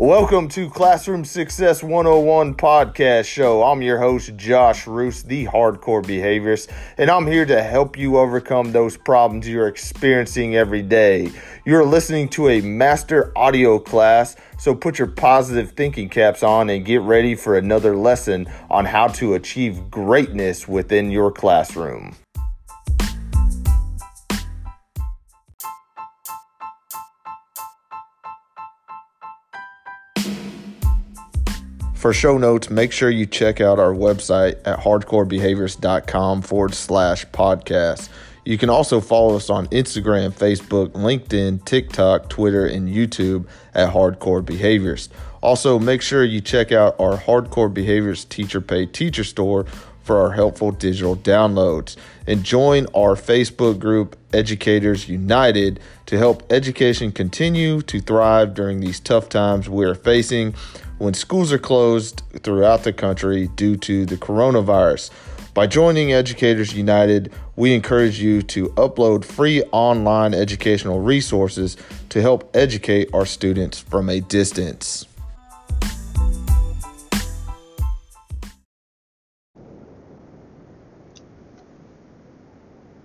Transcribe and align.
Welcome 0.00 0.48
to 0.48 0.70
Classroom 0.70 1.26
Success 1.26 1.82
101 1.82 2.54
podcast 2.54 3.26
show. 3.26 3.62
I'm 3.62 3.82
your 3.82 3.98
host, 3.98 4.34
Josh 4.34 4.86
Roos, 4.86 5.22
the 5.22 5.44
hardcore 5.44 6.02
behaviorist, 6.02 6.72
and 6.96 7.10
I'm 7.10 7.26
here 7.26 7.44
to 7.44 7.62
help 7.62 7.98
you 7.98 8.16
overcome 8.16 8.72
those 8.72 8.96
problems 8.96 9.46
you're 9.46 9.68
experiencing 9.68 10.56
every 10.56 10.80
day. 10.80 11.30
You're 11.66 11.84
listening 11.84 12.30
to 12.30 12.48
a 12.48 12.62
master 12.62 13.30
audio 13.36 13.78
class, 13.78 14.36
so 14.58 14.74
put 14.74 14.98
your 14.98 15.08
positive 15.08 15.72
thinking 15.72 16.08
caps 16.08 16.42
on 16.42 16.70
and 16.70 16.82
get 16.82 17.02
ready 17.02 17.34
for 17.34 17.58
another 17.58 17.94
lesson 17.94 18.48
on 18.70 18.86
how 18.86 19.08
to 19.08 19.34
achieve 19.34 19.90
greatness 19.90 20.66
within 20.66 21.10
your 21.10 21.30
classroom. 21.30 22.16
For 32.00 32.14
show 32.14 32.38
notes, 32.38 32.70
make 32.70 32.92
sure 32.92 33.10
you 33.10 33.26
check 33.26 33.60
out 33.60 33.78
our 33.78 33.92
website 33.92 34.56
at 34.64 34.78
hardcorebehaviors.com 34.78 36.40
forward 36.40 36.72
slash 36.72 37.26
podcast. 37.26 38.08
You 38.42 38.56
can 38.56 38.70
also 38.70 39.02
follow 39.02 39.36
us 39.36 39.50
on 39.50 39.66
Instagram, 39.66 40.32
Facebook, 40.32 40.92
LinkedIn, 40.92 41.62
TikTok, 41.66 42.30
Twitter, 42.30 42.64
and 42.64 42.88
YouTube 42.88 43.46
at 43.74 43.92
Hardcore 43.92 44.42
Behaviors. 44.42 45.10
Also, 45.42 45.78
make 45.78 46.00
sure 46.00 46.24
you 46.24 46.40
check 46.40 46.72
out 46.72 46.98
our 46.98 47.18
Hardcore 47.18 47.72
Behaviors 47.72 48.24
Teacher 48.24 48.62
Pay 48.62 48.86
Teacher 48.86 49.22
Store 49.22 49.66
for 50.02 50.16
our 50.22 50.32
helpful 50.32 50.70
digital 50.70 51.16
downloads. 51.16 51.96
And 52.26 52.42
join 52.44 52.86
our 52.94 53.14
Facebook 53.14 53.78
group, 53.78 54.16
Educators 54.32 55.06
United, 55.06 55.80
to 56.06 56.16
help 56.16 56.50
education 56.50 57.12
continue 57.12 57.82
to 57.82 58.00
thrive 58.00 58.54
during 58.54 58.80
these 58.80 59.00
tough 59.00 59.28
times 59.28 59.68
we 59.68 59.84
are 59.84 59.94
facing 59.94 60.54
when 61.00 61.14
schools 61.14 61.50
are 61.50 61.58
closed 61.58 62.22
throughout 62.42 62.84
the 62.84 62.92
country 62.92 63.48
due 63.56 63.74
to 63.74 64.04
the 64.04 64.18
coronavirus. 64.18 65.10
By 65.54 65.66
joining 65.66 66.12
Educators 66.12 66.74
United, 66.74 67.32
we 67.56 67.74
encourage 67.74 68.20
you 68.20 68.42
to 68.42 68.68
upload 68.70 69.24
free 69.24 69.62
online 69.72 70.34
educational 70.34 71.00
resources 71.00 71.78
to 72.10 72.20
help 72.20 72.54
educate 72.54 73.08
our 73.14 73.24
students 73.24 73.80
from 73.80 74.10
a 74.10 74.20
distance. 74.20 75.06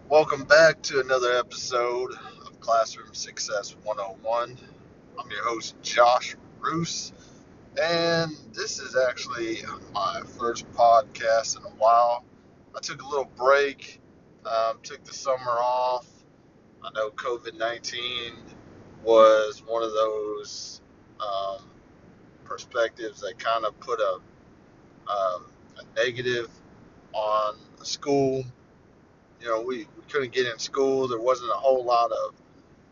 Welcome 0.09 0.43
back 0.43 0.81
to 0.81 0.99
another 0.99 1.31
episode 1.37 2.11
of 2.45 2.59
Classroom 2.59 3.13
Success 3.13 3.77
101. 3.83 4.57
I'm 5.17 5.31
your 5.31 5.43
host, 5.45 5.75
Josh 5.81 6.35
Roos 6.59 7.13
and 7.81 8.37
this 8.53 8.79
is 8.79 8.95
actually 9.09 9.57
my 9.93 10.21
first 10.37 10.71
podcast 10.73 11.57
in 11.57 11.63
a 11.63 11.75
while. 11.75 12.23
I 12.75 12.79
took 12.79 13.01
a 13.01 13.07
little 13.07 13.29
break, 13.37 13.99
um, 14.45 14.79
took 14.83 15.03
the 15.03 15.13
summer 15.13 15.51
off. 15.51 16.07
I 16.83 16.89
know 16.93 17.09
COVID 17.09 17.57
19 17.57 18.33
was 19.03 19.61
one 19.65 19.83
of 19.83 19.91
those 19.91 20.81
um, 21.19 21.63
perspectives 22.43 23.21
that 23.21 23.37
kind 23.39 23.65
of 23.65 23.77
put 23.79 23.99
a, 23.99 24.19
um, 25.11 25.45
a 25.77 25.95
negative 25.95 26.49
on 27.13 27.55
school. 27.83 28.43
You 29.41 29.47
know, 29.47 29.61
we, 29.61 29.79
we 29.79 30.03
couldn't 30.09 30.31
get 30.31 30.47
in 30.47 30.59
school, 30.59 31.07
there 31.07 31.19
wasn't 31.19 31.51
a 31.51 31.55
whole 31.55 31.83
lot 31.83 32.11
of, 32.11 32.35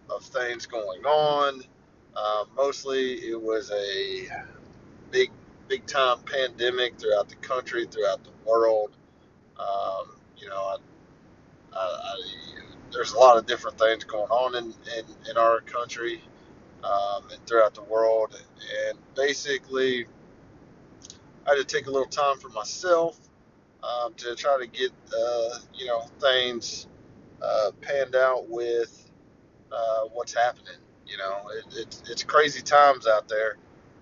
of 0.09 0.23
things 0.23 0.65
going 0.65 1.05
on. 1.05 1.63
Uh, 2.15 2.45
mostly 2.55 3.13
it 3.13 3.41
was 3.41 3.71
a 3.71 4.27
big 5.13 5.31
big 5.69 5.85
time 5.85 6.17
pandemic 6.25 6.99
throughout 6.99 7.29
the 7.29 7.35
country, 7.35 7.85
throughout 7.85 8.23
the 8.23 8.31
world. 8.45 8.91
Um, 9.57 10.17
you 10.37 10.49
know, 10.49 10.55
I, 10.61 10.77
I, 11.73 11.79
I, 11.79 12.15
there's 12.91 13.13
a 13.13 13.17
lot 13.17 13.37
of 13.37 13.45
different 13.45 13.79
things 13.79 14.03
going 14.03 14.29
on 14.29 14.55
in, 14.55 14.65
in, 14.97 15.05
in 15.29 15.37
our 15.37 15.61
country 15.61 16.21
um, 16.83 17.29
and 17.31 17.45
throughout 17.47 17.73
the 17.73 17.83
world. 17.83 18.35
And 18.87 18.99
basically, 19.15 20.05
I 21.47 21.51
had 21.51 21.55
to 21.55 21.63
take 21.65 21.87
a 21.87 21.91
little 21.91 22.07
time 22.07 22.37
for 22.37 22.49
myself 22.49 23.17
um, 23.83 24.13
to 24.15 24.35
try 24.35 24.57
to 24.59 24.67
get, 24.67 24.91
uh, 25.17 25.59
you 25.73 25.85
know, 25.85 26.01
things 26.19 26.87
uh, 27.41 27.71
panned 27.81 28.15
out 28.15 28.49
with 28.49 29.09
uh, 29.71 30.07
what's 30.11 30.33
happening. 30.33 30.79
You 31.07 31.17
know, 31.17 31.49
it, 31.57 31.65
it's, 31.77 32.03
it's 32.09 32.23
crazy 32.23 32.61
times 32.61 33.07
out 33.07 33.27
there 33.27 33.57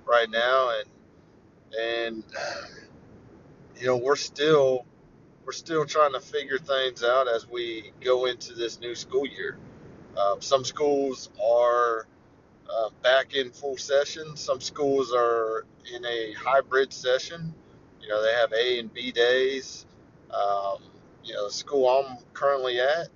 right 0.05 0.29
now. 0.29 0.71
And 0.79 0.90
and 1.79 2.23
you 3.79 3.87
know 3.87 3.97
we're 3.97 4.15
still 4.15 4.85
we're 5.45 5.51
still 5.51 5.85
trying 5.85 6.13
to 6.13 6.19
figure 6.19 6.59
things 6.59 7.03
out 7.03 7.27
as 7.27 7.47
we 7.47 7.91
go 8.01 8.25
into 8.25 8.53
this 8.53 8.79
new 8.79 8.95
school 8.95 9.25
year. 9.25 9.57
Um, 10.17 10.41
some 10.41 10.63
schools 10.63 11.29
are 11.43 12.05
uh, 12.69 12.89
back 13.01 13.33
in 13.33 13.51
full 13.51 13.77
session. 13.77 14.35
Some 14.35 14.61
schools 14.61 15.11
are 15.15 15.65
in 15.93 16.05
a 16.05 16.33
hybrid 16.33 16.93
session. 16.93 17.53
You 18.01 18.09
know, 18.09 18.21
they 18.23 18.33
have 18.33 18.53
A 18.53 18.79
and 18.79 18.93
B 18.93 19.11
days. 19.11 19.85
Um, 20.31 20.83
you 21.23 21.33
know, 21.33 21.47
the 21.47 21.53
school 21.53 21.87
I'm 21.87 22.17
currently 22.33 22.79
at, 22.79 23.09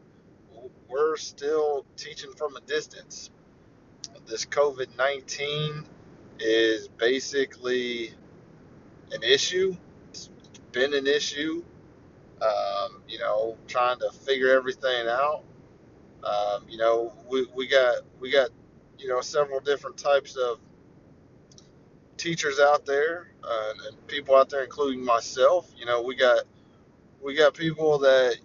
we're 0.89 1.17
still 1.17 1.85
teaching 1.95 2.31
from 2.33 2.55
a 2.55 2.61
distance. 2.61 3.29
This 4.27 4.45
COVID 4.45 4.97
19 4.97 5.83
is 6.39 6.87
basically 6.87 8.13
an 9.11 9.23
issue. 9.23 9.75
It's 10.09 10.29
been 10.71 10.93
an 10.93 11.07
issue. 11.07 11.63
Um, 12.41 13.01
you 13.07 13.19
know, 13.19 13.57
trying 13.67 13.99
to 13.99 14.11
figure 14.11 14.49
everything 14.49 15.07
out. 15.07 15.43
Um, 16.23 16.65
you 16.67 16.77
know, 16.77 17.13
we, 17.29 17.47
we 17.55 17.67
got 17.67 17.97
we 18.19 18.31
got 18.31 18.49
you 18.97 19.07
know 19.07 19.21
several 19.21 19.59
different 19.59 19.97
types 19.97 20.35
of 20.35 20.59
teachers 22.17 22.59
out 22.59 22.85
there 22.85 23.27
uh, 23.43 23.73
and 23.87 24.07
people 24.07 24.35
out 24.35 24.49
there, 24.49 24.63
including 24.63 25.03
myself. 25.03 25.71
You 25.77 25.85
know, 25.85 26.01
we 26.01 26.15
got 26.15 26.43
we 27.21 27.35
got 27.35 27.53
people 27.53 27.99
that 27.99 28.37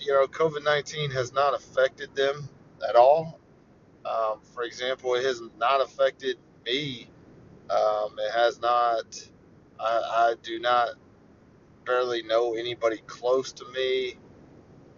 you 0.00 0.12
know 0.12 0.26
COVID 0.26 0.64
nineteen 0.64 1.10
has 1.10 1.32
not 1.32 1.54
affected 1.54 2.14
them 2.14 2.48
at 2.88 2.96
all. 2.96 3.38
Um, 4.04 4.40
for 4.54 4.64
example, 4.64 5.14
it 5.14 5.24
has 5.24 5.40
not 5.58 5.80
affected 5.80 6.36
me. 6.64 7.08
Um, 7.70 8.16
it 8.18 8.32
has 8.32 8.60
not 8.60 9.04
I, 9.82 10.30
I 10.30 10.34
do 10.42 10.60
not 10.60 10.90
barely 11.84 12.22
know 12.22 12.54
anybody 12.54 12.98
close 13.06 13.52
to 13.54 13.64
me. 13.74 14.16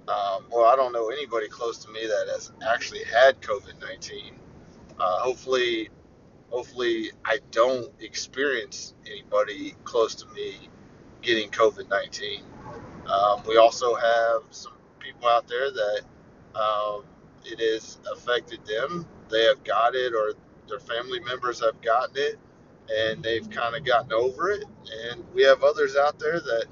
Um, 0.07 0.45
well, 0.51 0.67
I 0.67 0.77
don't 0.77 0.93
know 0.93 1.09
anybody 1.09 1.49
close 1.49 1.79
to 1.79 1.91
me 1.91 2.07
that 2.07 2.29
has 2.33 2.53
actually 2.71 3.05
had 3.05 3.41
COVID 3.41 3.81
19. 3.81 4.35
Uh, 5.01 5.19
hopefully, 5.21 5.89
hopefully, 6.51 7.11
I 7.25 7.39
don't 7.51 7.91
experience 8.01 8.95
anybody 9.07 9.75
close 9.85 10.15
to 10.17 10.27
me 10.29 10.69
getting 11.23 11.49
COVID 11.51 11.89
19. 11.89 12.43
Um, 13.07 13.43
we 13.47 13.57
also 13.57 13.95
have 13.95 14.43
some 14.51 14.75
people 14.99 15.29
out 15.29 15.49
there 15.49 15.71
that 15.71 16.01
um, 16.55 17.05
it 17.45 17.59
has 17.61 17.99
affected 18.13 18.61
them. 18.67 19.07
They 19.31 19.45
have 19.45 19.65
got 19.65 19.95
it, 19.95 20.13
or 20.15 20.35
their 20.69 20.81
family 20.81 21.21
members 21.21 21.61
have 21.61 21.81
gotten 21.81 22.17
it 22.17 22.39
and 22.91 23.23
they've 23.23 23.49
kind 23.51 23.77
of 23.77 23.85
gotten 23.85 24.13
over 24.13 24.51
it. 24.51 24.65
And 25.11 25.25
we 25.35 25.43
have 25.45 25.63
others 25.63 25.97
out 25.97 26.19
there 26.19 26.41
that 26.41 26.67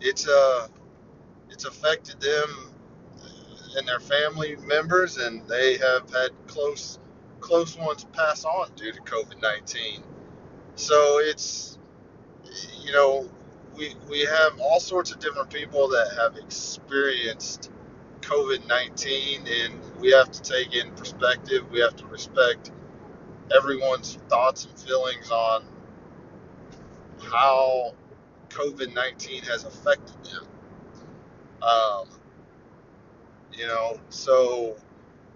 it's 0.00 0.28
uh 0.28 0.68
it's 1.50 1.64
affected 1.64 2.20
them 2.20 2.74
and 3.76 3.86
their 3.86 4.00
family 4.00 4.56
members, 4.56 5.16
and 5.18 5.46
they 5.48 5.76
have 5.78 6.10
had 6.10 6.30
close 6.46 6.98
close 7.40 7.76
ones 7.76 8.06
pass 8.12 8.44
on 8.44 8.70
due 8.76 8.92
to 8.92 9.00
COVID 9.02 9.42
nineteen. 9.42 10.02
So 10.76 11.18
it's 11.20 11.78
you 12.82 12.92
know 12.92 13.28
we 13.76 13.94
we 14.08 14.20
have 14.20 14.60
all 14.60 14.80
sorts 14.80 15.12
of 15.12 15.18
different 15.18 15.50
people 15.50 15.88
that 15.88 16.14
have 16.16 16.36
experienced 16.36 17.70
COVID 18.20 18.66
nineteen, 18.68 19.42
and 19.46 20.00
we 20.00 20.10
have 20.12 20.30
to 20.30 20.42
take 20.42 20.74
in 20.74 20.90
perspective. 20.92 21.70
We 21.70 21.80
have 21.80 21.96
to 21.96 22.06
respect 22.06 22.70
everyone's 23.56 24.18
thoughts 24.28 24.66
and 24.66 24.78
feelings 24.78 25.30
on 25.30 25.64
how 27.20 27.94
COVID 28.50 28.94
19 28.94 29.42
has 29.44 29.64
affected 29.64 30.16
them. 30.24 30.46
Um, 31.62 32.08
you 33.52 33.66
know, 33.66 33.98
so 34.10 34.76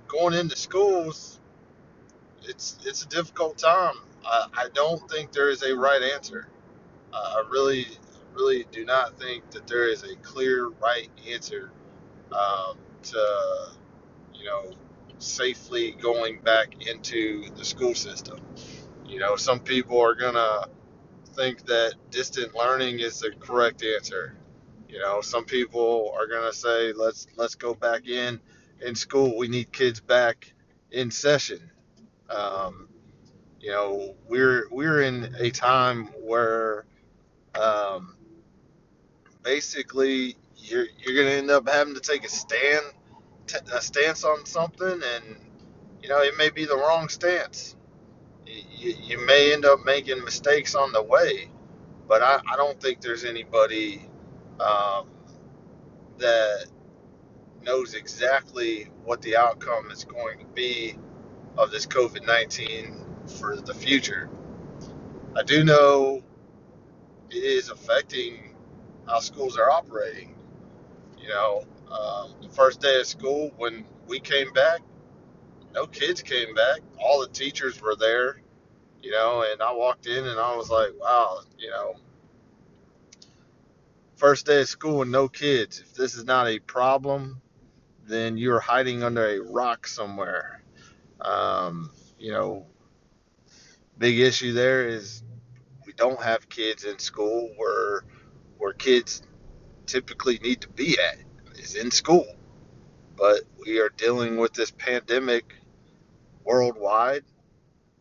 going 0.07 0.35
into 0.35 0.57
schools, 0.57 1.41
it's 2.43 2.79
it's 2.85 3.05
a 3.05 3.09
difficult 3.09 3.59
time. 3.59 3.95
I, 4.25 4.47
I 4.55 4.69
don't 4.75 5.09
think 5.11 5.33
there 5.33 5.51
is 5.51 5.63
a 5.63 5.75
right 5.75 6.03
answer. 6.15 6.49
Uh, 7.13 7.17
I 7.37 7.49
really, 7.51 7.87
really 8.35 8.67
do 8.71 8.85
not 8.85 9.19
think 9.19 9.51
that 9.51 9.67
there 9.67 9.89
is 9.89 10.03
a 10.05 10.17
clear 10.17 10.69
right 10.69 11.09
answer 11.31 11.71
um, 12.33 12.77
to, 13.05 13.69
you 14.35 14.45
know, 14.45 14.71
safely 15.19 15.93
going 15.93 16.41
back 16.41 16.87
into 16.87 17.51
the 17.57 17.65
school 17.65 17.95
system. 17.95 18.41
You 19.07 19.19
know, 19.19 19.37
some 19.37 19.61
people 19.61 20.01
are 20.01 20.15
gonna 20.15 20.67
think 21.35 21.67
that 21.67 21.95
distant 22.11 22.55
learning 22.55 23.01
is 23.01 23.21
the 23.21 23.31
correct 23.39 23.83
answer. 23.85 24.37
You 24.89 24.99
know, 24.99 25.21
some 25.21 25.45
people 25.45 26.15
are 26.19 26.27
gonna 26.27 26.53
say 26.53 26.93
let's 26.93 27.27
let's 27.37 27.55
go 27.55 27.75
back 27.75 28.07
in 28.07 28.41
in 28.81 28.95
school. 28.95 29.37
We 29.37 29.49
need 29.49 29.73
kids 29.73 30.01
back 30.01 30.53
in 30.91 31.11
session. 31.11 31.71
Um, 32.31 32.89
you 33.61 33.71
know, 33.71 34.15
we're 34.27 34.69
we're 34.71 35.03
in 35.03 35.35
a 35.39 35.51
time 35.51 36.07
where 36.23 36.87
um, 37.55 38.17
basically 39.43 40.37
you're 40.57 40.87
you're 40.99 41.17
gonna 41.23 41.37
end 41.37 41.51
up 41.51 41.69
having 41.69 41.95
to 41.95 42.01
take 42.01 42.25
a 42.25 42.29
stand 42.29 42.85
t- 43.49 43.59
a 43.75 43.83
stance 43.83 44.25
on 44.25 44.47
something, 44.47 44.89
and 45.17 45.37
you 46.03 46.11
know 46.11 46.21
it 46.23 46.37
may 46.39 46.51
be 46.51 46.67
the 46.67 46.77
wrong 46.77 47.09
stance. 47.09 47.77
You, 48.47 48.95
you 49.03 49.27
may 49.27 49.53
end 49.55 49.65
up 49.67 49.81
making 49.85 50.25
mistakes 50.25 50.75
on 50.75 50.93
the 50.93 51.03
way, 51.03 51.51
but 52.09 52.23
I, 52.23 52.41
I 52.53 52.57
don't 52.57 52.81
think 52.81 53.01
there's 53.01 53.25
anybody 53.25 54.09
um, 54.61 55.09
that 56.19 56.67
knows 57.63 57.95
exactly 57.95 58.89
what 59.05 59.23
the 59.23 59.37
outcome 59.37 59.91
is 59.91 60.05
going 60.05 60.39
to 60.41 60.47
be 60.47 60.97
of 61.59 61.71
this 61.71 61.87
COVID 61.87 62.27
19 62.27 63.07
for 63.39 63.57
the 63.57 63.75
future. 63.75 64.31
I 65.37 65.43
do 65.45 65.65
know 65.65 66.23
it 67.31 67.37
is 67.37 67.71
affecting 67.71 68.57
how 69.09 69.21
schools 69.21 69.59
are 69.59 69.71
operating. 69.71 70.35
You 71.19 71.29
know, 71.31 71.65
um, 71.91 72.35
the 72.43 72.49
first 72.49 72.81
day 72.81 73.01
of 73.01 73.07
school, 73.07 73.53
when 73.57 73.85
we 74.07 74.21
came 74.21 74.53
back, 74.53 74.81
no 75.75 75.87
kids 75.87 76.23
came 76.23 76.55
back. 76.55 76.81
All 76.99 77.21
the 77.21 77.29
teachers 77.29 77.81
were 77.81 77.97
there, 77.97 78.41
you 79.03 79.11
know, 79.11 79.45
and 79.51 79.63
I 79.63 79.73
walked 79.73 80.07
in 80.07 80.27
and 80.27 80.39
I 80.39 80.57
was 80.57 80.71
like, 80.71 80.91
wow, 81.01 81.41
you 81.59 81.71
know, 81.71 81.95
first 84.17 84.47
day 84.47 84.61
of 84.61 84.69
school 84.69 85.03
and 85.03 85.13
no 85.13 85.29
kids. 85.29 85.81
If 85.81 85.95
this 85.95 86.15
is 86.15 86.25
not 86.25 86.49
a 86.49 86.59
problem, 86.59 87.41
then 88.05 88.37
you're 88.37 88.61
hiding 88.61 89.03
under 89.03 89.27
a 89.27 89.41
rock 89.41 89.87
somewhere. 89.87 90.63
Um, 91.21 91.91
you 92.19 92.33
know, 92.33 92.67
big 93.97 94.19
issue 94.19 94.53
there 94.53 94.87
is 94.89 95.23
we 95.87 95.93
don't 95.93 96.23
have 96.23 96.49
kids 96.49 96.85
in 96.85 96.99
school 96.99 97.51
where 97.57 98.03
where 98.59 98.73
kids 98.73 99.23
typically 99.87 100.39
need 100.39 100.61
to 100.61 100.69
be 100.69 100.99
at 100.99 101.28
is 101.59 101.75
in 101.75 101.91
school. 101.91 102.27
But 103.17 103.43
we 103.59 103.81
are 103.81 103.91
dealing 103.97 104.37
with 104.37 104.55
this 104.55 104.71
pandemic 104.71 105.55
worldwide. 106.45 107.25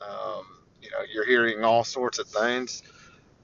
Um, 0.01 0.45
you 0.81 0.91
know, 0.91 0.99
you're 1.11 1.25
hearing 1.25 1.63
all 1.63 1.83
sorts 1.83 2.19
of 2.19 2.27
things 2.27 2.83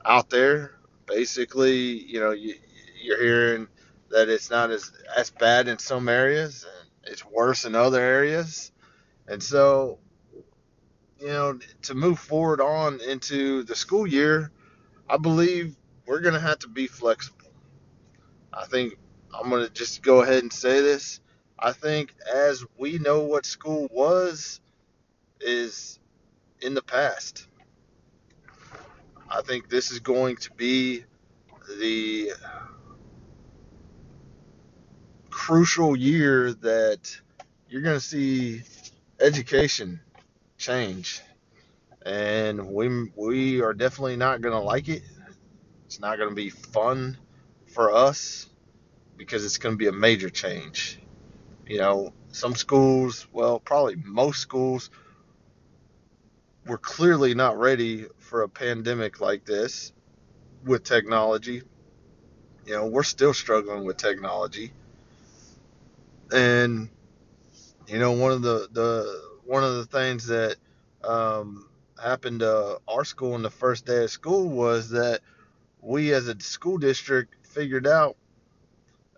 out 0.05 0.29
there. 0.29 0.75
Basically, 1.05 1.81
you 1.81 2.19
know, 2.19 2.31
you, 2.31 2.55
you're 3.01 3.21
hearing 3.21 3.67
that 4.11 4.29
it's 4.29 4.49
not 4.49 4.71
as 4.71 4.91
as 5.17 5.31
bad 5.31 5.67
in 5.67 5.79
some 5.79 6.07
areas 6.07 6.65
and 6.65 7.11
it's 7.11 7.25
worse 7.25 7.65
in 7.65 7.75
other 7.75 7.99
areas. 7.99 8.71
And 9.27 9.41
so, 9.41 9.99
you 11.19 11.27
know, 11.27 11.59
to 11.83 11.95
move 11.95 12.19
forward 12.19 12.61
on 12.61 12.99
into 13.01 13.63
the 13.63 13.75
school 13.75 14.05
year, 14.05 14.51
I 15.09 15.17
believe 15.17 15.75
we're 16.05 16.21
going 16.21 16.33
to 16.33 16.39
have 16.39 16.59
to 16.59 16.67
be 16.67 16.87
flexible. 16.87 17.51
I 18.53 18.65
think 18.65 18.97
I'm 19.33 19.49
going 19.49 19.65
to 19.65 19.73
just 19.73 20.03
go 20.03 20.21
ahead 20.23 20.43
and 20.43 20.53
say 20.53 20.81
this. 20.81 21.21
I 21.59 21.73
think 21.73 22.13
as 22.33 22.65
we 22.77 22.99
know 22.99 23.21
what 23.21 23.45
school 23.45 23.87
was 23.91 24.61
is 25.41 25.99
in 26.61 26.73
the 26.75 26.83
past. 26.83 27.47
I 29.29 29.41
think 29.43 29.69
this 29.69 29.91
is 29.91 29.99
going 29.99 30.37
to 30.37 30.51
be 30.53 31.05
the 31.79 32.31
crucial 35.29 35.95
year 35.97 36.53
that 36.53 36.99
you're 37.69 37.81
going 37.81 37.97
to 37.99 38.05
see 38.05 38.61
education 39.21 40.01
change 40.57 41.21
and 42.05 42.67
we 42.67 43.11
we 43.15 43.61
are 43.61 43.73
definitely 43.73 44.17
not 44.17 44.41
going 44.41 44.53
to 44.53 44.59
like 44.59 44.89
it. 44.89 45.03
It's 45.85 45.99
not 45.99 46.17
going 46.17 46.29
to 46.29 46.35
be 46.35 46.49
fun 46.49 47.17
for 47.73 47.93
us 47.93 48.47
because 49.17 49.45
it's 49.45 49.57
going 49.57 49.73
to 49.73 49.77
be 49.77 49.87
a 49.87 49.91
major 49.91 50.29
change. 50.29 50.99
You 51.67 51.77
know, 51.77 52.13
some 52.31 52.55
schools, 52.55 53.27
well, 53.31 53.59
probably 53.59 53.95
most 53.95 54.39
schools 54.39 54.89
were 56.65 56.77
clearly 56.77 57.33
not 57.33 57.57
ready 57.57 58.05
for 58.19 58.43
a 58.43 58.49
pandemic 58.49 59.21
like 59.21 59.45
this 59.45 59.93
with 60.65 60.83
technology. 60.83 61.61
You 62.65 62.73
know, 62.73 62.87
we're 62.87 63.03
still 63.03 63.33
struggling 63.33 63.85
with 63.85 63.97
technology. 63.97 64.71
And 66.31 66.89
you 67.87 67.99
know, 67.99 68.13
one 68.13 68.31
of 68.31 68.41
the 68.41 68.67
the 68.71 69.21
one 69.45 69.63
of 69.63 69.75
the 69.75 69.85
things 69.85 70.27
that 70.27 70.55
um, 71.03 71.69
happened 72.01 72.39
to 72.39 72.79
our 72.87 73.03
school 73.03 73.33
on 73.33 73.41
the 73.41 73.49
first 73.49 73.85
day 73.85 74.03
of 74.03 74.11
school 74.11 74.47
was 74.49 74.89
that 74.91 75.21
we 75.81 76.13
as 76.13 76.27
a 76.27 76.39
school 76.39 76.77
district 76.77 77.45
figured 77.45 77.85
out 77.85 78.15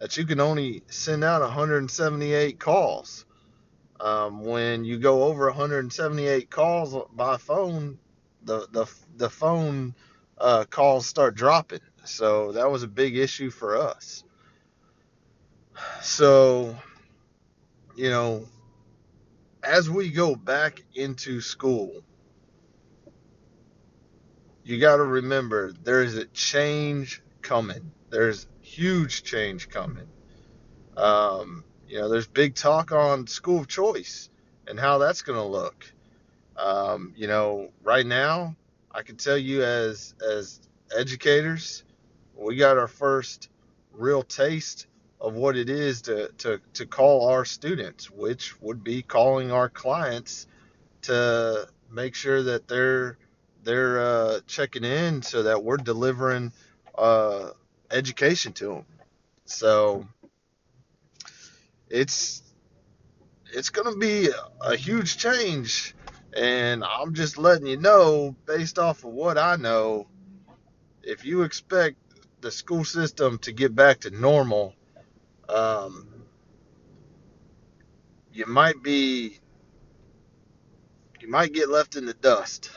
that 0.05 0.17
you 0.17 0.23
can 0.23 0.39
only 0.39 0.83
send 0.87 1.23
out 1.23 1.41
178 1.41 2.59
calls. 2.59 3.25
Um, 3.99 4.43
when 4.43 4.85
you 4.85 4.99
go 4.99 5.23
over 5.23 5.47
178 5.47 6.47
calls 6.47 6.95
by 7.11 7.37
phone, 7.37 7.97
the 8.43 8.67
the 8.71 8.85
the 9.17 9.31
phone 9.31 9.95
uh, 10.37 10.65
calls 10.69 11.07
start 11.07 11.33
dropping. 11.33 11.79
So 12.03 12.51
that 12.51 12.69
was 12.69 12.83
a 12.83 12.87
big 12.87 13.17
issue 13.17 13.49
for 13.49 13.77
us. 13.77 14.23
So, 16.03 16.77
you 17.95 18.11
know, 18.11 18.47
as 19.63 19.89
we 19.89 20.11
go 20.11 20.35
back 20.35 20.83
into 20.93 21.41
school, 21.41 22.03
you 24.63 24.79
got 24.79 24.97
to 24.97 25.03
remember 25.03 25.71
there 25.71 26.03
is 26.03 26.15
a 26.15 26.25
change 26.25 27.23
coming. 27.41 27.91
There's 28.11 28.45
huge 28.65 29.23
change 29.23 29.69
coming. 29.69 30.07
Um, 30.97 31.63
you 31.88 32.00
know, 32.00 32.09
there's 32.09 32.27
big 32.27 32.56
talk 32.56 32.91
on 32.91 33.27
school 33.27 33.59
of 33.59 33.67
choice 33.67 34.29
and 34.67 34.79
how 34.79 34.98
that's 34.98 35.22
going 35.22 35.38
to 35.38 35.45
look. 35.45 35.93
Um, 36.57 37.13
you 37.15 37.27
know, 37.27 37.69
right 37.84 38.05
now, 38.05 38.55
I 38.91 39.03
can 39.03 39.17
tell 39.17 39.38
you 39.38 39.63
as 39.63 40.15
as 40.25 40.60
educators, 40.98 41.84
we 42.36 42.55
got 42.55 42.77
our 42.77 42.88
first 42.88 43.50
real 43.93 44.24
taste 44.24 44.88
of 45.22 45.36
what 45.36 45.55
it 45.55 45.69
is 45.69 46.01
to, 46.03 46.29
to, 46.38 46.60
to 46.74 46.86
call 46.86 47.29
our 47.29 47.45
students, 47.45 48.12
which 48.12 48.60
would 48.62 48.84
be 48.84 49.01
calling 49.01 49.51
our 49.51 49.69
clients 49.69 50.48
to 51.03 51.67
make 51.91 52.15
sure 52.15 52.43
that 52.43 52.67
they're 52.67 53.17
they're 53.63 54.00
uh, 54.00 54.39
checking 54.48 54.84
in 54.84 55.22
so 55.22 55.43
that 55.43 55.63
we're 55.63 55.77
delivering 55.77 56.51
uh, 56.98 57.50
education 57.92 58.54
to 58.54 58.68
them. 58.68 58.86
So 59.46 60.08
it's 61.89 62.42
it's 63.54 63.70
going 63.70 63.92
to 63.94 63.98
be 63.98 64.30
a 64.62 64.75
huge 64.75 65.18
change, 65.18 65.96
and 66.36 66.84
I'm 66.84 67.13
just 67.13 67.38
letting 67.38 67.68
you 67.68 67.77
know 67.77 68.36
based 68.46 68.80
off 68.80 69.04
of 69.04 69.12
what 69.12 69.38
I 69.38 69.56
know. 69.56 70.08
If 71.04 71.24
you 71.24 71.44
expect 71.44 71.98
the 72.42 72.51
school 72.51 72.84
system 72.84 73.38
to 73.39 73.51
get 73.51 73.75
back 73.75 74.01
to 74.01 74.10
normal, 74.10 74.74
um, 75.48 76.08
you 78.34 78.46
might 78.48 78.82
be 78.82 79.39
you 81.22 81.30
might 81.30 81.54
get 81.54 81.70
left 81.70 81.96
in 81.96 82.06
the 82.06 82.13
dust. 82.13 82.70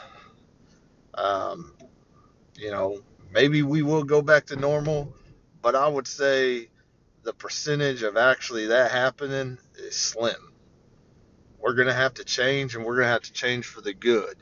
Um, 1.15 1.75
you 2.57 2.71
know, 2.71 3.00
maybe 3.32 3.62
we 3.62 3.82
will 3.82 4.04
go 4.04 4.23
back 4.23 4.47
to 4.47 4.56
normal, 4.56 5.12
but 5.62 5.75
I 5.75 5.88
would 5.88 6.06
say 6.06 6.68
the 7.23 7.32
percentage 7.32 8.02
of 8.02 8.16
actually 8.16 8.66
that 8.66 8.90
happening 8.90 9.58
is 9.76 9.97
slim. 9.97 10.52
We're 11.58 11.75
going 11.75 11.88
to 11.88 11.94
have 11.94 12.14
to 12.14 12.25
change, 12.25 12.75
and 12.75 12.85
we're 12.85 12.94
going 12.94 13.06
to 13.06 13.12
have 13.12 13.23
to 13.23 13.32
change 13.32 13.66
for 13.66 13.80
the 13.80 13.92
good. 13.92 14.37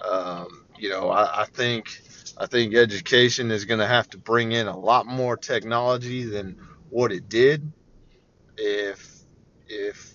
Um, 0.00 0.66
you 0.78 0.90
know, 0.90 1.10
I, 1.10 1.42
I 1.42 1.44
think 1.46 2.00
I 2.38 2.46
think 2.46 2.74
education 2.74 3.50
is 3.50 3.64
going 3.64 3.80
to 3.80 3.86
have 3.86 4.08
to 4.10 4.18
bring 4.18 4.52
in 4.52 4.66
a 4.66 4.78
lot 4.78 5.06
more 5.06 5.36
technology 5.36 6.24
than 6.24 6.58
what 6.90 7.12
it 7.12 7.28
did. 7.28 7.72
If 8.56 9.24
if 9.68 10.12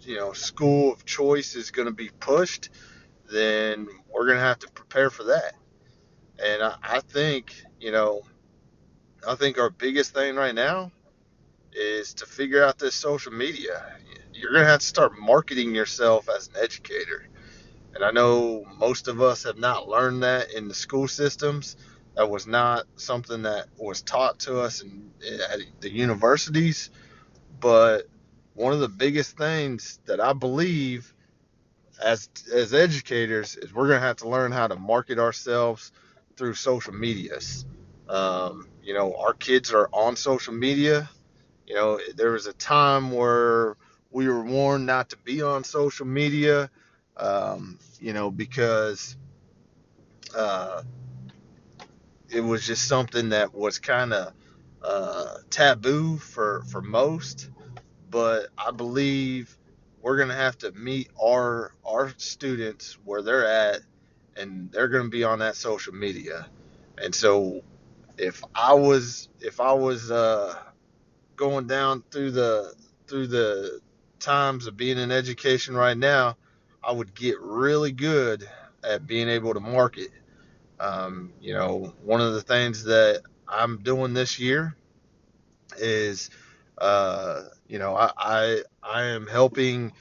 you 0.00 0.16
know 0.16 0.32
school 0.32 0.92
of 0.92 1.04
choice 1.04 1.54
is 1.54 1.70
going 1.70 1.86
to 1.86 1.94
be 1.94 2.10
pushed, 2.20 2.70
then 3.30 3.88
we're 4.12 4.26
going 4.26 4.38
to 4.38 4.44
have 4.44 4.58
to 4.60 4.70
prepare 4.70 5.10
for 5.10 5.24
that. 5.24 5.54
And 6.42 6.62
I, 6.62 6.76
I 6.82 7.00
think 7.00 7.54
you 7.80 7.92
know, 7.92 8.22
I 9.26 9.34
think 9.34 9.58
our 9.58 9.70
biggest 9.70 10.14
thing 10.14 10.36
right 10.36 10.54
now 10.54 10.90
is 11.72 12.14
to 12.14 12.26
figure 12.26 12.64
out 12.64 12.78
this 12.78 12.94
social 12.94 13.32
media. 13.32 13.84
You're 14.32 14.52
going 14.52 14.64
to 14.64 14.70
have 14.70 14.80
to 14.80 14.86
start 14.86 15.12
marketing 15.18 15.74
yourself 15.74 16.28
as 16.28 16.48
an 16.48 16.54
educator. 16.62 17.28
And 17.94 18.04
I 18.04 18.10
know 18.10 18.64
most 18.78 19.08
of 19.08 19.20
us 19.22 19.44
have 19.44 19.58
not 19.58 19.88
learned 19.88 20.22
that 20.22 20.52
in 20.52 20.68
the 20.68 20.74
school 20.74 21.08
systems. 21.08 21.76
That 22.16 22.30
was 22.30 22.46
not 22.46 22.86
something 22.96 23.42
that 23.42 23.66
was 23.76 24.02
taught 24.02 24.38
to 24.40 24.60
us 24.60 24.82
in, 24.82 25.10
at 25.50 25.60
the 25.80 25.90
universities. 25.90 26.90
But 27.60 28.08
one 28.54 28.72
of 28.72 28.80
the 28.80 28.88
biggest 28.88 29.36
things 29.36 30.00
that 30.06 30.20
I 30.20 30.32
believe 30.32 31.12
as 32.02 32.28
as 32.52 32.74
educators 32.74 33.56
is 33.56 33.72
we're 33.72 33.88
going 33.88 34.00
to 34.00 34.06
have 34.06 34.16
to 34.16 34.28
learn 34.28 34.52
how 34.52 34.66
to 34.66 34.76
market 34.76 35.18
ourselves 35.18 35.92
through 36.36 36.54
social 36.54 36.92
medias. 36.92 37.64
Um, 38.08 38.68
you 38.82 38.94
know, 38.94 39.16
our 39.16 39.32
kids 39.32 39.72
are 39.72 39.88
on 39.92 40.16
social 40.16 40.54
media. 40.54 41.08
You 41.66 41.74
know, 41.74 42.00
there 42.16 42.32
was 42.32 42.46
a 42.46 42.52
time 42.52 43.10
where 43.10 43.76
we 44.10 44.28
were 44.28 44.44
warned 44.44 44.86
not 44.86 45.10
to 45.10 45.16
be 45.18 45.42
on 45.42 45.64
social 45.64 46.06
media, 46.06 46.70
um, 47.16 47.78
you 48.00 48.12
know, 48.12 48.30
because 48.30 49.16
uh, 50.36 50.82
it 52.28 52.40
was 52.40 52.66
just 52.66 52.86
something 52.86 53.30
that 53.30 53.54
was 53.54 53.78
kind 53.78 54.12
of 54.12 54.32
uh, 54.82 55.36
taboo 55.50 56.18
for 56.18 56.62
for 56.70 56.82
most. 56.82 57.50
But 58.10 58.48
I 58.58 58.70
believe 58.70 59.56
we're 60.02 60.18
gonna 60.18 60.34
have 60.34 60.58
to 60.58 60.72
meet 60.72 61.08
our 61.22 61.72
our 61.84 62.12
students 62.18 62.98
where 63.04 63.22
they're 63.22 63.46
at, 63.46 63.80
and 64.36 64.70
they're 64.72 64.88
gonna 64.88 65.08
be 65.08 65.24
on 65.24 65.38
that 65.40 65.56
social 65.56 65.94
media. 65.94 66.48
And 66.98 67.14
so, 67.14 67.62
if 68.18 68.42
I 68.54 68.74
was 68.74 69.28
if 69.40 69.60
I 69.60 69.72
was 69.72 70.10
uh, 70.10 70.56
going 71.36 71.66
down 71.66 72.02
through 72.10 72.32
the 72.32 72.74
through 73.06 73.28
the 73.28 73.80
times 74.20 74.66
of 74.66 74.76
being 74.76 74.98
in 74.98 75.10
education 75.10 75.74
right 75.74 75.96
now, 75.96 76.36
I 76.82 76.92
would 76.92 77.14
get 77.14 77.40
really 77.40 77.92
good 77.92 78.48
at 78.82 79.06
being 79.06 79.28
able 79.28 79.54
to 79.54 79.60
market. 79.60 80.10
Um, 80.80 81.32
you 81.40 81.54
know, 81.54 81.94
one 82.02 82.20
of 82.20 82.34
the 82.34 82.42
things 82.42 82.84
that 82.84 83.22
I'm 83.48 83.82
doing 83.82 84.14
this 84.14 84.38
year 84.38 84.76
is, 85.78 86.30
uh, 86.78 87.44
you 87.68 87.78
know, 87.78 87.94
I, 87.96 88.10
I 88.16 88.62
I 88.82 89.02
am 89.04 89.26
helping 89.26 89.92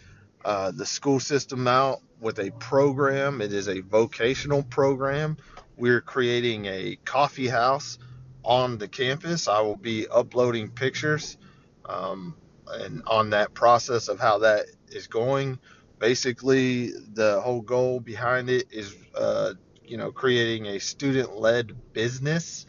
uh, 0.45 0.71
the 0.71 0.85
school 0.85 1.19
system 1.19 1.67
out 1.67 2.01
with 2.23 2.39
a 2.39 2.51
program. 2.51 3.41
It 3.41 3.53
is 3.53 3.67
a 3.67 3.81
vocational 3.81 4.63
program. 4.63 5.37
We're 5.77 6.01
creating 6.01 6.65
a 6.65 6.97
coffee 7.03 7.49
house 7.49 7.99
on 8.43 8.77
the 8.77 8.87
campus. 8.87 9.47
I 9.47 9.61
will 9.61 9.75
be 9.75 10.07
uploading 10.07 10.69
pictures 10.69 11.37
um, 11.85 12.35
and 12.67 13.03
on 13.05 13.31
that 13.31 13.53
process 13.53 14.07
of 14.07 14.19
how 14.19 14.39
that 14.39 14.65
is 14.89 15.07
going. 15.07 15.59
Basically, 15.99 16.91
the 16.91 17.41
whole 17.41 17.61
goal 17.61 17.99
behind 17.99 18.49
it 18.49 18.67
is, 18.71 18.95
uh, 19.15 19.53
you 19.85 19.97
know, 19.97 20.11
creating 20.11 20.67
a 20.67 20.79
student-led 20.79 21.93
business 21.93 22.65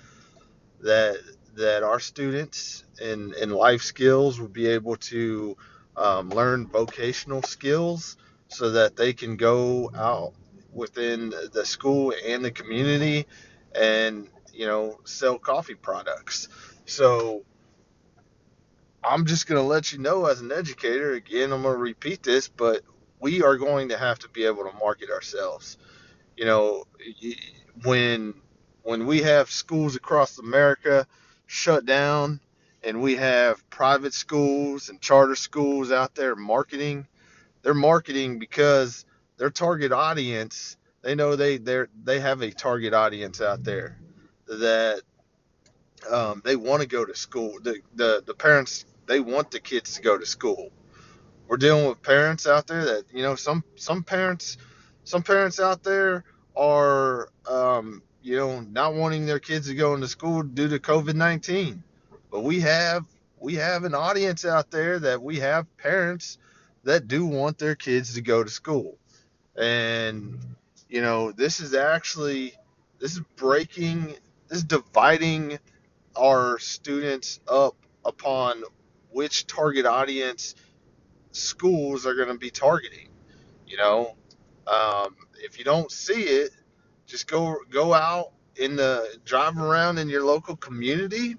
that 0.81 1.17
that 1.57 1.85
our 1.85 2.01
students 2.01 2.85
in 3.01 3.33
in 3.41 3.51
life 3.51 3.83
skills 3.83 4.41
will 4.41 4.49
be 4.49 4.67
able 4.67 4.97
to 4.97 5.57
um, 5.97 6.29
learn 6.31 6.67
vocational 6.67 7.43
skills 7.43 8.17
so 8.55 8.71
that 8.71 8.97
they 8.97 9.13
can 9.13 9.37
go 9.37 9.91
out 9.97 10.33
within 10.73 11.33
the 11.53 11.67
school 11.67 12.13
and 12.27 12.45
the 12.45 12.51
community 12.51 13.27
and 13.75 14.29
you 14.53 14.67
know 14.67 14.99
sell 15.05 15.39
coffee 15.39 15.75
products. 15.75 16.49
So 16.87 17.45
i'm 19.03 19.27
just 19.27 19.47
going 19.47 19.61
to 19.61 19.67
let 19.67 19.93
you 19.93 19.99
know 19.99 20.25
as 20.27 20.41
an 20.41 20.51
educator 20.51 21.13
again 21.13 21.53
i'm 21.53 21.63
going 21.63 21.75
to 21.75 21.81
repeat 21.81 22.23
this 22.23 22.49
but 22.49 22.81
we 23.21 23.43
are 23.43 23.57
going 23.57 23.91
to 23.91 23.99
have 23.99 24.19
to 24.19 24.29
be 24.31 24.45
able 24.45 24.65
to 24.65 24.73
market 24.79 25.11
ourselves. 25.11 25.79
You 26.37 26.45
know 26.47 26.85
when 27.85 28.35
when 28.83 29.07
we 29.07 29.23
have 29.23 29.51
schools 29.51 29.97
across 29.97 30.39
america 30.39 31.07
shut 31.47 31.87
down 31.87 32.41
and 32.83 33.01
we 33.03 33.17
have 33.17 33.69
private 33.71 34.15
schools 34.15 34.89
and 34.89 35.01
charter 35.01 35.37
schools 35.37 35.91
out 35.91 36.15
there 36.15 36.37
marketing 36.37 37.07
they're 37.65 37.75
marketing 37.75 38.39
because 38.39 39.07
their 39.39 39.51
target 39.51 39.91
audience 39.91 40.77
they 41.03 41.17
know 41.17 41.35
they 41.35 41.59
they 41.59 41.85
they 42.05 42.21
have 42.21 42.43
a 42.43 42.53
target 42.53 42.95
audience 42.95 43.41
out 43.41 43.65
there 43.65 43.99
that 44.47 45.01
um, 46.11 46.43
they 46.45 46.55
want 46.55 46.83
to 46.83 46.89
go 46.89 47.05
to 47.05 47.17
school. 47.17 47.59
The, 47.63 47.81
the 47.97 48.23
the 48.25 48.35
parents 48.35 48.85
they 49.07 49.21
want 49.21 49.51
the 49.51 49.61
kids 49.61 49.95
to 49.97 50.03
go 50.03 50.17
to 50.19 50.27
school. 50.27 50.71
We're 51.49 51.57
dealing 51.57 51.89
with 51.89 52.03
parents 52.03 52.47
out 52.47 52.67
there 52.67 52.85
that 52.85 53.05
you 53.13 53.23
know 53.23 53.35
some 53.35 53.65
some 53.77 54.03
parents 54.05 54.59
some 55.05 55.23
parents 55.23 55.59
out 55.59 55.83
there 55.83 56.25
are 56.57 57.31
um, 57.49 58.03
you 58.23 58.37
know 58.37 58.61
not 58.61 58.95
wanting 58.95 59.27
their 59.27 59.41
kids 59.41 59.69
to 59.69 59.75
go 59.75 59.95
into 59.95 60.09
school 60.09 60.43
due 60.43 60.69
to 60.69 60.79
covid-19 60.79 61.81
but 62.31 62.41
we 62.43 62.61
have 62.61 63.05
we 63.39 63.55
have 63.57 63.85
an 63.85 63.95
audience 63.95 64.45
out 64.45 64.71
there 64.71 64.99
that 64.99 65.21
we 65.21 65.39
have 65.41 65.67
parents 65.77 66.39
that 66.85 67.09
do 67.09 67.27
want 67.27 67.59
their 67.59 67.75
kids 67.75 68.15
to 68.15 68.21
go 68.21 68.45
to 68.45 68.51
school 68.51 68.99
and 69.57 70.39
you 70.89 71.01
know 71.01 71.33
this 71.33 71.61
is 71.61 71.75
actually 71.75 72.53
this 72.99 73.13
is 73.13 73.21
breaking 73.37 74.15
this 74.49 74.59
is 74.59 74.65
dividing 74.65 75.59
our 76.17 76.59
students 76.59 77.41
up 77.49 77.77
upon 78.05 78.63
which 79.11 79.47
target 79.47 79.87
audience 79.87 80.55
schools 81.35 82.07
are 82.07 82.15
going 82.15 82.29
to 82.29 82.39
be 82.39 82.51
targeting. 82.51 83.09
You 83.67 83.77
know, 83.77 84.17
um, 84.67 85.17
if 85.37 85.59
you 85.59 85.65
don't 85.65 85.91
see 85.91 86.23
it, 86.23 86.51
just 87.07 87.27
go 87.27 87.57
go 87.71 87.93
out 87.93 88.33
in 88.57 88.77
the 88.77 89.19
drive 89.25 89.59
around 89.59 89.99
in 89.99 90.09
your 90.09 90.25
local 90.25 90.57
community 90.57 91.37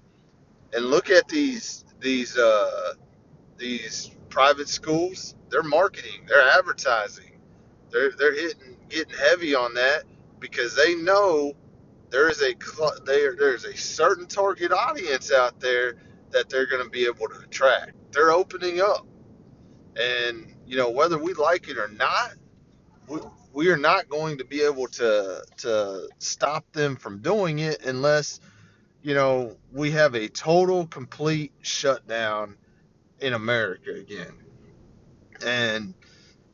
and 0.72 0.84
look 0.86 1.10
at 1.10 1.28
these 1.28 1.84
these 2.00 2.36
uh, 2.36 2.94
these 3.58 4.10
private 4.30 4.68
schools. 4.68 5.34
They're 5.50 5.62
marketing, 5.62 6.26
they're 6.28 6.48
advertising, 6.58 7.40
they're 7.90 8.12
they're 8.18 8.34
hitting 8.34 8.76
getting 8.88 9.16
heavy 9.16 9.54
on 9.54 9.74
that 9.74 10.04
because 10.40 10.76
they 10.76 10.94
know 10.96 11.54
there 12.10 12.28
is 12.30 12.42
a 12.42 12.54
there 13.04 13.36
there's 13.36 13.64
a 13.64 13.76
certain 13.76 14.26
target 14.26 14.72
audience 14.72 15.32
out 15.32 15.60
there 15.60 15.96
that 16.30 16.48
they're 16.48 16.66
going 16.66 16.84
to 16.84 16.90
be 16.90 17.06
able 17.06 17.28
to 17.28 17.40
attract. 17.44 17.92
They're 18.12 18.32
opening 18.32 18.80
up 18.80 19.06
and, 19.96 20.54
you 20.66 20.76
know, 20.76 20.90
whether 20.90 21.18
we 21.18 21.34
like 21.34 21.68
it 21.68 21.78
or 21.78 21.88
not, 21.88 22.32
we, 23.08 23.20
we 23.52 23.68
are 23.68 23.76
not 23.76 24.08
going 24.08 24.38
to 24.38 24.44
be 24.44 24.62
able 24.62 24.86
to, 24.88 25.44
to 25.58 26.08
stop 26.18 26.70
them 26.72 26.96
from 26.96 27.20
doing 27.20 27.58
it 27.60 27.84
unless, 27.84 28.40
you 29.02 29.14
know, 29.14 29.56
we 29.72 29.90
have 29.92 30.14
a 30.14 30.28
total, 30.28 30.86
complete 30.86 31.52
shutdown 31.62 32.56
in 33.20 33.32
America 33.32 33.92
again. 33.92 34.32
And, 35.44 35.94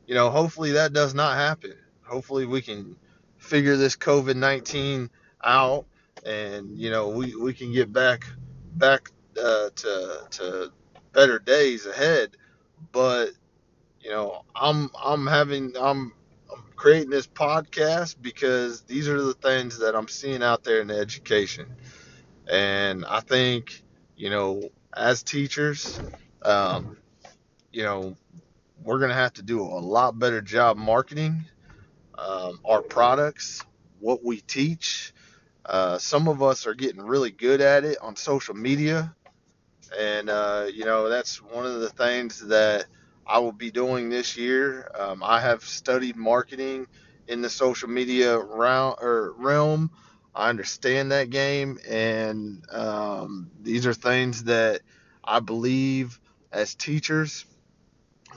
you 0.07 0.15
know, 0.15 0.29
hopefully 0.29 0.71
that 0.73 0.93
does 0.93 1.13
not 1.13 1.35
happen. 1.37 1.75
Hopefully 2.03 2.45
we 2.45 2.61
can 2.61 2.95
figure 3.37 3.77
this 3.77 3.95
COVID 3.95 4.35
19 4.35 5.09
out 5.43 5.85
and, 6.25 6.77
you 6.77 6.89
know, 6.91 7.09
we, 7.09 7.35
we 7.35 7.53
can 7.53 7.73
get 7.73 7.91
back, 7.91 8.25
back 8.75 9.09
uh, 9.37 9.69
to, 9.75 10.27
to 10.31 10.71
better 11.13 11.39
days 11.39 11.85
ahead 11.85 12.35
but 12.91 13.31
you 14.01 14.09
know, 14.11 14.43
I'm 14.55 14.89
I'm 15.01 15.25
having 15.25 15.73
I'm 15.79 16.13
I'm 16.51 16.63
creating 16.75 17.09
this 17.09 17.27
podcast 17.27 18.15
because 18.21 18.81
these 18.81 19.07
are 19.07 19.21
the 19.21 19.33
things 19.33 19.79
that 19.79 19.95
I'm 19.95 20.07
seeing 20.07 20.43
out 20.43 20.63
there 20.63 20.81
in 20.81 20.87
the 20.87 20.97
education, 20.97 21.67
and 22.49 23.05
I 23.05 23.21
think 23.21 23.83
you 24.15 24.29
know, 24.29 24.69
as 24.95 25.23
teachers, 25.23 26.01
um, 26.43 26.97
you 27.71 27.83
know, 27.83 28.15
we're 28.83 28.99
gonna 28.99 29.13
have 29.13 29.33
to 29.33 29.43
do 29.43 29.61
a 29.61 29.63
lot 29.63 30.17
better 30.19 30.41
job 30.41 30.77
marketing 30.77 31.45
um, 32.17 32.59
our 32.65 32.81
products, 32.81 33.63
what 33.99 34.23
we 34.23 34.41
teach. 34.41 35.13
Uh, 35.65 35.97
some 35.97 36.27
of 36.27 36.41
us 36.43 36.67
are 36.67 36.73
getting 36.73 37.01
really 37.01 37.31
good 37.31 37.61
at 37.61 37.85
it 37.85 37.97
on 38.01 38.15
social 38.15 38.55
media, 38.55 39.15
and 39.97 40.29
uh, 40.29 40.67
you 40.73 40.85
know 40.85 41.09
that's 41.09 41.41
one 41.41 41.65
of 41.65 41.79
the 41.81 41.89
things 41.89 42.39
that 42.47 42.85
I 43.25 43.39
will 43.39 43.51
be 43.53 43.71
doing 43.71 44.09
this 44.09 44.37
year. 44.37 44.89
Um, 44.97 45.23
I 45.23 45.39
have 45.39 45.63
studied 45.63 46.15
marketing 46.15 46.87
in 47.27 47.41
the 47.41 47.49
social 47.49 47.89
media 47.89 48.39
realm. 48.39 49.91
I 50.35 50.49
understand 50.49 51.11
that 51.11 51.29
game, 51.29 51.79
and 51.89 52.63
um, 52.71 53.51
these 53.61 53.85
are 53.87 53.93
things 53.93 54.45
that 54.45 54.81
I 55.23 55.39
believe 55.39 56.19
as 56.53 56.75
teachers 56.75 57.45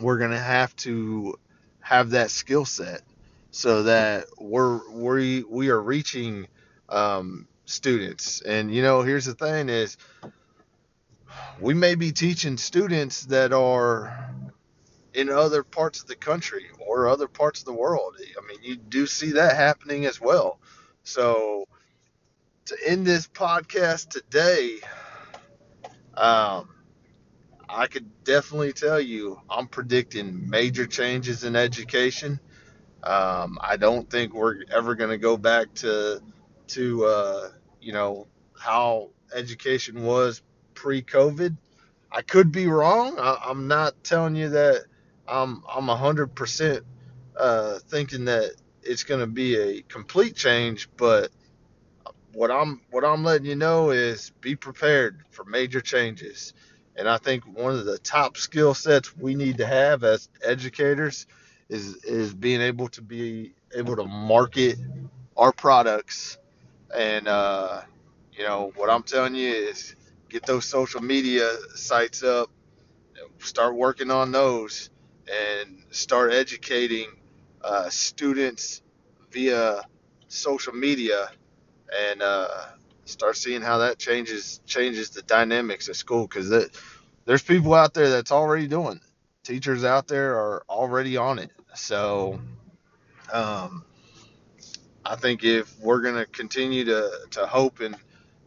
we're 0.00 0.18
going 0.18 0.30
to 0.30 0.38
have 0.38 0.74
to 0.76 1.38
have 1.80 2.10
that 2.10 2.30
skill 2.30 2.64
set 2.64 3.02
so 3.50 3.84
that 3.84 4.26
we're 4.38 4.90
we 4.90 5.42
we 5.44 5.70
are 5.70 5.80
reaching 5.80 6.46
um, 6.88 7.48
students. 7.64 8.42
And 8.42 8.74
you 8.74 8.82
know, 8.82 9.02
here's 9.02 9.24
the 9.24 9.34
thing: 9.34 9.68
is 9.68 9.96
we 11.60 11.74
may 11.74 11.94
be 11.94 12.12
teaching 12.12 12.56
students 12.56 13.26
that 13.26 13.52
are 13.52 14.30
in 15.14 15.30
other 15.30 15.62
parts 15.62 16.02
of 16.02 16.08
the 16.08 16.16
country 16.16 16.66
or 16.86 17.08
other 17.08 17.28
parts 17.28 17.60
of 17.60 17.66
the 17.66 17.72
world. 17.72 18.16
I 18.18 18.46
mean, 18.46 18.58
you 18.62 18.76
do 18.76 19.06
see 19.06 19.32
that 19.32 19.56
happening 19.56 20.04
as 20.04 20.20
well. 20.20 20.58
So, 21.04 21.66
to 22.66 22.76
end 22.84 23.06
this 23.06 23.26
podcast 23.26 24.10
today, 24.10 24.80
um, 26.14 26.75
I 27.68 27.86
could 27.86 28.24
definitely 28.24 28.72
tell 28.72 29.00
you 29.00 29.40
I'm 29.50 29.66
predicting 29.66 30.48
major 30.48 30.86
changes 30.86 31.44
in 31.44 31.56
education. 31.56 32.40
Um, 33.02 33.58
I 33.60 33.76
don't 33.76 34.08
think 34.08 34.34
we're 34.34 34.62
ever 34.72 34.94
going 34.94 35.10
to 35.10 35.18
go 35.18 35.36
back 35.36 35.72
to 35.76 36.20
to 36.68 37.04
uh, 37.04 37.50
you 37.80 37.92
know 37.92 38.26
how 38.58 39.10
education 39.34 40.02
was 40.02 40.42
pre-COVID. 40.74 41.56
I 42.10 42.22
could 42.22 42.52
be 42.52 42.66
wrong. 42.66 43.16
I, 43.18 43.38
I'm 43.44 43.68
not 43.68 44.02
telling 44.04 44.36
you 44.36 44.50
that 44.50 44.84
I'm 45.28 45.62
I'm 45.68 45.88
hundred 45.88 46.34
percent 46.34 46.84
uh, 47.38 47.78
thinking 47.88 48.24
that 48.26 48.52
it's 48.82 49.04
going 49.04 49.20
to 49.20 49.26
be 49.26 49.56
a 49.56 49.82
complete 49.82 50.36
change, 50.36 50.88
but 50.96 51.30
what 52.32 52.50
I'm 52.50 52.80
what 52.90 53.04
I'm 53.04 53.24
letting 53.24 53.46
you 53.46 53.56
know 53.56 53.90
is 53.90 54.30
be 54.40 54.56
prepared 54.56 55.24
for 55.30 55.44
major 55.44 55.80
changes. 55.80 56.54
And 56.96 57.08
I 57.08 57.18
think 57.18 57.44
one 57.44 57.74
of 57.74 57.84
the 57.84 57.98
top 57.98 58.36
skill 58.36 58.74
sets 58.74 59.16
we 59.16 59.34
need 59.34 59.58
to 59.58 59.66
have 59.66 60.04
as 60.04 60.28
educators 60.42 61.26
is 61.68 61.96
is 62.04 62.34
being 62.34 62.60
able 62.60 62.88
to 62.88 63.02
be 63.02 63.54
able 63.74 63.96
to 63.96 64.04
market 64.04 64.78
our 65.36 65.52
products. 65.52 66.38
And 66.96 67.28
uh, 67.28 67.82
you 68.32 68.44
know 68.44 68.72
what 68.76 68.90
I'm 68.90 69.02
telling 69.02 69.34
you 69.34 69.50
is 69.50 69.94
get 70.28 70.46
those 70.46 70.64
social 70.64 71.02
media 71.02 71.50
sites 71.74 72.22
up, 72.22 72.50
start 73.38 73.74
working 73.74 74.10
on 74.10 74.32
those, 74.32 74.90
and 75.32 75.82
start 75.90 76.32
educating 76.32 77.08
uh, 77.62 77.88
students 77.90 78.82
via 79.30 79.82
social 80.28 80.72
media, 80.72 81.28
and 82.10 82.22
uh, 82.22 82.48
start 83.06 83.36
seeing 83.36 83.62
how 83.62 83.78
that 83.78 83.98
changes 83.98 84.60
changes 84.66 85.10
the 85.10 85.22
dynamics 85.22 85.88
of 85.88 85.96
school 85.96 86.26
because 86.26 86.50
there's 87.24 87.42
people 87.42 87.74
out 87.74 87.94
there 87.94 88.10
that's 88.10 88.32
already 88.32 88.66
doing 88.66 88.96
it. 88.96 89.02
Teachers 89.42 89.84
out 89.84 90.08
there 90.08 90.36
are 90.36 90.64
already 90.68 91.16
on 91.16 91.38
it. 91.38 91.50
So 91.74 92.40
um, 93.32 93.84
I 95.04 95.16
think 95.16 95.44
if 95.44 95.78
we're 95.78 96.00
going 96.00 96.16
to 96.16 96.26
continue 96.26 96.84
to, 96.86 97.10
to 97.30 97.46
hope 97.46 97.80
and, 97.80 97.96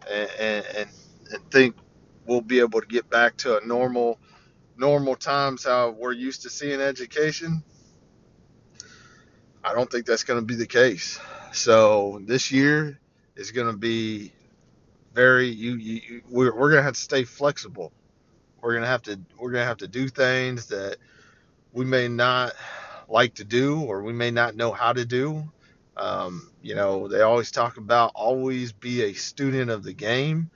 and, 0.10 0.30
and, 0.40 0.90
and 1.32 1.52
think 1.52 1.76
we'll 2.26 2.42
be 2.42 2.60
able 2.60 2.82
to 2.82 2.88
get 2.88 3.10
back 3.10 3.38
to 3.38 3.58
a 3.58 3.66
normal 3.66 4.20
normal 4.78 5.16
times 5.16 5.66
how 5.66 5.90
we're 5.90 6.14
used 6.14 6.44
to 6.44 6.50
seeing 6.50 6.80
education, 6.80 7.64
I 9.62 9.74
don't 9.74 9.92
think 9.92 10.06
that's 10.06 10.24
going 10.24 10.40
to 10.40 10.46
be 10.46 10.56
the 10.56 10.68
case. 10.68 11.20
So 11.52 12.22
this 12.24 12.52
year 12.52 12.98
is 13.36 13.52
going 13.52 13.68
to 13.68 13.78
be 13.78 14.32
very 15.14 15.48
you, 15.48 15.76
you 15.76 16.22
we're, 16.30 16.56
we're 16.56 16.76
to 16.76 16.84
have 16.84 16.94
to 16.94 17.00
stay 17.00 17.24
flexible. 17.24 17.92
We're 18.62 18.80
to 18.80 18.88
have 18.88 19.02
to 19.04 19.20
we're 19.38 19.52
to 19.54 19.64
have 19.64 19.78
to 19.78 19.88
do 19.88 20.08
things 20.08 20.68
that 20.68 20.98
we 21.74 21.86
may 21.86 22.08
not 22.08 22.54
like 23.08 23.36
to 23.36 23.44
do 23.44 23.82
or 23.82 24.04
we 24.04 24.14
may 24.14 24.32
not 24.32 24.56
know 24.56 24.72
how 24.72 24.94
to 24.94 25.06
do. 25.06 25.44
Um, 25.98 26.52
you 26.62 26.76
know, 26.76 27.08
they 27.08 27.22
always 27.22 27.52
talk 27.52 27.78
about 27.78 28.12
always 28.16 28.72
be 28.72 29.04
a 29.04 29.14
student 29.14 29.70
of 29.70 29.84
the 29.84 29.94
game. 29.94 30.50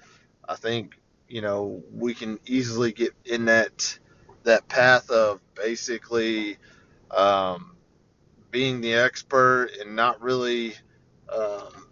I 0.47 0.55
think 0.55 0.97
you 1.27 1.41
know 1.41 1.81
we 1.91 2.13
can 2.13 2.39
easily 2.45 2.91
get 2.91 3.13
in 3.25 3.45
that 3.45 3.97
that 4.43 4.67
path 4.67 5.09
of 5.09 5.39
basically 5.55 6.57
um, 7.11 7.75
being 8.51 8.81
the 8.81 8.93
expert 8.93 9.69
and 9.79 9.95
not 9.95 10.21
really 10.21 10.75
um, 11.29 11.87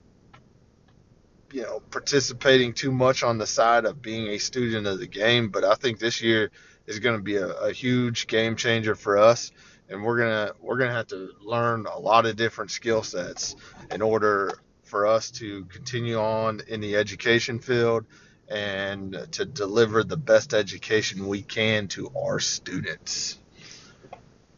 you 1.52 1.64
know, 1.64 1.82
participating 1.92 2.74
too 2.74 2.92
much 2.92 3.24
on 3.24 3.38
the 3.38 3.48
side 3.48 3.86
of 3.86 4.02
being 4.02 4.28
a 4.28 4.38
student 4.38 4.88
of 4.88 5.00
the 5.00 5.08
game. 5.08 5.50
But 5.50 5.64
I 5.64 5.76
think 5.76 6.00
this 6.00 6.22
year 6.22 6.52
is 6.88 7.00
going 7.00 7.18
to 7.18 7.24
be 7.24 7.36
a, 7.36 7.48
a 7.48 7.72
huge 7.72 8.28
game 8.28 8.56
changer 8.56 8.96
for 8.96 9.18
us, 9.18 9.52
and 9.90 10.04
we're 10.04 10.18
gonna 10.18 10.52
we're 10.62 10.78
gonna 10.78 10.94
have 10.94 11.08
to 11.08 11.32
learn 11.42 11.86
a 11.86 11.98
lot 11.98 12.26
of 12.26 12.36
different 12.36 12.72
skill 12.72 13.04
sets 13.04 13.56
in 13.92 14.02
order 14.02 14.52
for 14.84 15.08
us 15.08 15.32
to 15.32 15.66
continue 15.66 16.18
on 16.18 16.62
in 16.68 16.82
the 16.82 16.96
education 16.96 17.60
field 17.60 18.06
and 18.50 19.28
to 19.32 19.46
deliver 19.46 20.04
the 20.04 20.18
best 20.18 20.54
education 20.54 21.28
we 21.28 21.42
can 21.42 21.88
to 21.88 22.12
our 22.18 22.40
students. 22.40 23.38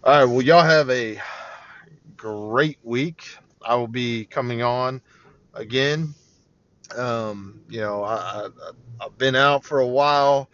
All 0.04 0.20
right, 0.20 0.26
well, 0.26 0.42
y'all 0.42 0.64
have 0.64 0.90
a 0.90 1.22
great 2.18 2.80
week. 2.84 3.24
I 3.62 3.76
will 3.76 3.88
be 3.88 4.26
coming 4.26 4.64
on 4.64 5.02
again 5.54 6.16
um, 6.98 7.62
you 7.70 7.82
know, 7.82 8.04
I, 8.04 8.48
I, 8.48 8.50
have 9.02 9.18
been 9.18 9.36
out 9.36 9.64
for 9.64 9.80
a 9.80 9.88
while, 9.88 10.50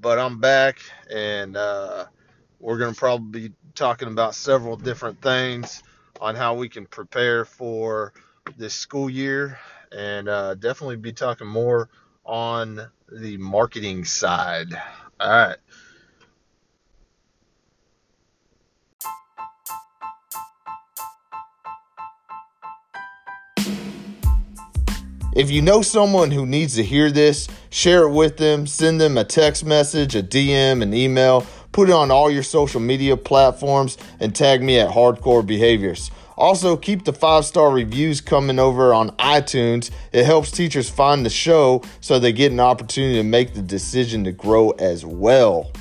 but 0.00 0.18
I'm 0.18 0.40
back, 0.40 0.78
and 1.10 1.56
uh, 1.56 2.06
we're 2.60 2.78
going 2.78 2.92
to 2.92 2.98
probably 2.98 3.48
be 3.48 3.54
talking 3.74 4.08
about 4.08 4.34
several 4.34 4.76
different 4.76 5.20
things 5.20 5.82
on 6.20 6.34
how 6.34 6.54
we 6.54 6.68
can 6.68 6.86
prepare 6.86 7.44
for 7.44 8.12
this 8.56 8.74
school 8.74 9.10
year, 9.10 9.58
and 9.92 10.28
uh, 10.28 10.54
definitely 10.54 10.96
be 10.96 11.12
talking 11.12 11.46
more 11.46 11.88
on 12.24 12.80
the 13.10 13.36
marketing 13.38 14.04
side. 14.04 14.72
All 15.20 15.30
right. 15.30 15.56
If 25.34 25.50
you 25.50 25.62
know 25.62 25.82
someone 25.82 26.30
who 26.30 26.46
needs 26.46 26.76
to 26.76 26.84
hear 26.84 27.10
this, 27.10 27.48
share 27.70 28.04
it 28.04 28.12
with 28.12 28.36
them, 28.36 28.68
send 28.68 29.00
them 29.00 29.18
a 29.18 29.24
text 29.24 29.64
message, 29.64 30.14
a 30.14 30.22
DM, 30.22 30.80
an 30.80 30.94
email, 30.94 31.44
put 31.72 31.88
it 31.88 31.92
on 31.92 32.12
all 32.12 32.30
your 32.30 32.44
social 32.44 32.80
media 32.80 33.16
platforms, 33.16 33.98
and 34.20 34.32
tag 34.32 34.62
me 34.62 34.78
at 34.78 34.90
Hardcore 34.90 35.44
Behaviors. 35.44 36.12
Also, 36.36 36.76
keep 36.76 37.04
the 37.04 37.12
five 37.12 37.44
star 37.44 37.72
reviews 37.72 38.20
coming 38.20 38.60
over 38.60 38.94
on 38.94 39.10
iTunes. 39.16 39.90
It 40.12 40.24
helps 40.24 40.52
teachers 40.52 40.88
find 40.88 41.26
the 41.26 41.30
show 41.30 41.82
so 42.00 42.20
they 42.20 42.32
get 42.32 42.52
an 42.52 42.60
opportunity 42.60 43.16
to 43.16 43.24
make 43.24 43.54
the 43.54 43.62
decision 43.62 44.22
to 44.24 44.32
grow 44.32 44.70
as 44.70 45.04
well. 45.04 45.72